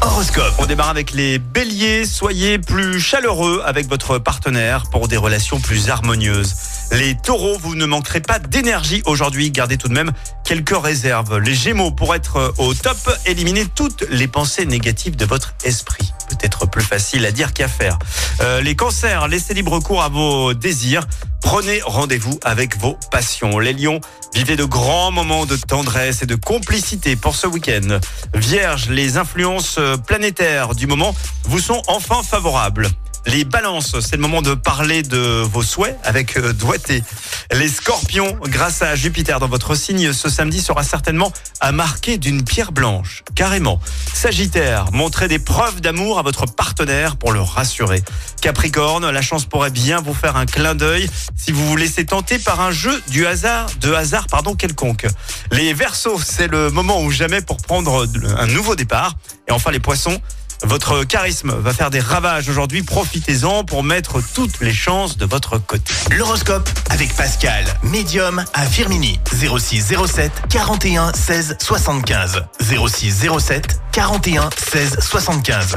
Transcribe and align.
Horoscope. 0.00 0.54
On 0.58 0.66
démarre 0.66 0.90
avec 0.90 1.12
les 1.12 1.38
béliers. 1.38 2.04
Soyez 2.04 2.58
plus 2.58 3.00
chaleureux 3.00 3.62
avec 3.64 3.88
votre 3.88 4.18
partenaire 4.18 4.84
pour 4.90 5.08
des 5.08 5.16
relations 5.16 5.58
plus 5.60 5.88
harmonieuses. 5.88 6.54
Les 6.92 7.16
taureaux, 7.16 7.56
vous 7.58 7.74
ne 7.74 7.86
manquerez 7.86 8.20
pas 8.20 8.38
d'énergie 8.38 9.02
aujourd'hui. 9.06 9.50
Gardez 9.50 9.76
tout 9.76 9.88
de 9.88 9.94
même 9.94 10.12
quelques 10.44 10.76
réserves. 10.76 11.38
Les 11.38 11.54
gémeaux, 11.54 11.90
pour 11.90 12.14
être 12.14 12.54
au 12.58 12.74
top, 12.74 12.96
éliminez 13.24 13.66
toutes 13.74 14.04
les 14.10 14.28
pensées 14.28 14.66
négatives 14.66 15.16
de 15.16 15.24
votre 15.24 15.54
esprit. 15.64 16.12
Peut-être 16.28 16.66
plus 16.66 16.82
facile 16.82 17.24
à 17.26 17.32
dire 17.32 17.52
qu'à 17.52 17.68
faire. 17.68 17.98
Euh, 18.40 18.60
les 18.60 18.74
cancers, 18.76 19.28
laissez 19.28 19.54
libre 19.54 19.78
cours 19.80 20.02
à 20.02 20.08
vos 20.08 20.54
désirs. 20.54 21.06
Prenez 21.42 21.80
rendez-vous 21.84 22.38
avec 22.44 22.78
vos 22.78 22.98
passions. 23.10 23.58
Les 23.58 23.72
lions, 23.72 24.00
vivez 24.34 24.56
de 24.56 24.64
grands 24.64 25.12
moments 25.12 25.46
de 25.46 25.56
tendresse 25.56 26.22
et 26.22 26.26
de 26.26 26.34
complicité 26.34 27.16
pour 27.16 27.36
ce 27.36 27.46
week-end. 27.46 28.00
Vierge, 28.34 28.88
les 28.88 29.16
influences 29.16 29.78
planétaires 30.06 30.74
du 30.74 30.86
moment 30.86 31.14
vous 31.44 31.60
sont 31.60 31.82
enfin 31.86 32.22
favorables. 32.22 32.88
Les 33.26 33.44
balances, 33.44 33.98
c'est 34.00 34.14
le 34.14 34.22
moment 34.22 34.40
de 34.40 34.54
parler 34.54 35.02
de 35.02 35.42
vos 35.42 35.62
souhaits 35.62 35.98
avec 36.04 36.36
euh, 36.36 36.52
doigté. 36.52 37.02
Les 37.52 37.68
scorpions, 37.68 38.36
grâce 38.42 38.82
à 38.82 38.94
Jupiter 38.94 39.40
dans 39.40 39.48
votre 39.48 39.74
signe, 39.74 40.12
ce 40.12 40.28
samedi 40.28 40.60
sera 40.60 40.84
certainement 40.84 41.32
à 41.60 41.72
marquer 41.72 42.18
d'une 42.18 42.44
pierre 42.44 42.70
blanche. 42.70 43.24
Carrément. 43.34 43.80
Sagittaire, 44.14 44.92
montrez 44.92 45.26
des 45.26 45.40
preuves 45.40 45.80
d'amour 45.80 46.20
à 46.20 46.22
votre 46.22 46.46
partenaire 46.46 47.16
pour 47.16 47.32
le 47.32 47.40
rassurer. 47.40 48.02
Capricorne, 48.40 49.10
la 49.10 49.22
chance 49.22 49.44
pourrait 49.44 49.70
bien 49.70 50.00
vous 50.00 50.14
faire 50.14 50.36
un 50.36 50.46
clin 50.46 50.76
d'œil 50.76 51.10
si 51.34 51.50
vous 51.50 51.66
vous 51.66 51.76
laissez 51.76 52.06
tenter 52.06 52.38
par 52.38 52.60
un 52.60 52.70
jeu 52.70 53.02
du 53.08 53.26
hasard, 53.26 53.66
de 53.80 53.92
hasard, 53.92 54.28
pardon, 54.28 54.54
quelconque. 54.54 55.06
Les 55.50 55.74
Verseaux, 55.74 56.20
c'est 56.24 56.48
le 56.48 56.70
moment 56.70 57.02
ou 57.02 57.10
jamais 57.10 57.40
pour 57.40 57.56
prendre 57.56 58.06
un 58.38 58.46
nouveau 58.46 58.76
départ. 58.76 59.14
Et 59.48 59.52
enfin 59.52 59.72
les 59.72 59.80
poissons, 59.80 60.20
votre 60.64 61.04
charisme 61.04 61.54
va 61.58 61.72
faire 61.72 61.90
des 61.90 62.00
ravages 62.00 62.48
aujourd'hui. 62.48 62.82
Profitez-en 62.82 63.64
pour 63.64 63.82
mettre 63.82 64.20
toutes 64.34 64.60
les 64.60 64.72
chances 64.72 65.16
de 65.16 65.26
votre 65.26 65.58
côté. 65.58 65.92
L'horoscope 66.16 66.68
avec 66.90 67.14
Pascal, 67.14 67.64
médium 67.82 68.44
à 68.54 68.64
Firmini. 68.66 69.18
06 69.32 69.94
07 70.06 70.32
41 70.48 71.12
16 71.12 71.56
75. 71.60 72.44
06 72.60 73.26
07 73.38 73.80
41 73.92 74.50
16 74.56 74.98
75. 75.00 75.76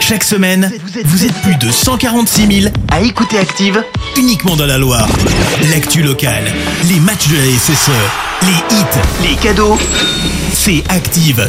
Chaque 0.00 0.24
semaine, 0.24 0.72
vous 1.04 1.24
êtes, 1.24 1.34
plus 1.42 1.56
de 1.56 1.70
146 1.70 2.62
000 2.62 2.74
à 2.90 3.00
écouter 3.00 3.38
Active 3.38 3.82
uniquement 4.16 4.56
dans 4.56 4.66
la 4.66 4.78
Loire. 4.78 5.08
L'actu 5.70 6.02
locale, 6.02 6.44
les 6.84 7.00
matchs 7.00 7.28
de 7.28 7.36
la 7.36 7.58
SSE, 7.58 7.90
les 8.42 8.76
hits, 8.76 9.28
les 9.28 9.36
cadeaux, 9.36 9.78
c'est 10.52 10.82
Active. 10.88 11.48